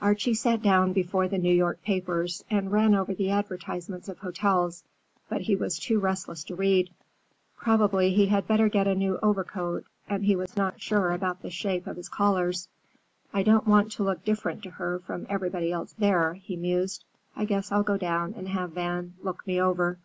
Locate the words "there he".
15.98-16.56